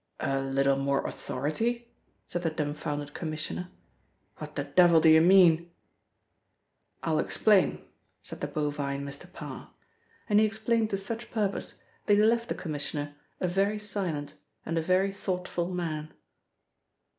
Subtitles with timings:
[0.19, 1.87] "A little more authority?"
[2.25, 3.69] said the dumbfounded Commissioner.
[4.37, 5.69] "What the devil do you mean?"
[7.03, 7.85] "I'll explain,"
[8.23, 9.31] said the bovine Mr.
[9.31, 9.69] Parr,
[10.27, 11.75] and he explained to such purpose
[12.07, 14.33] that he left the Commissioner a very silent
[14.65, 16.11] and a very thoughtful man.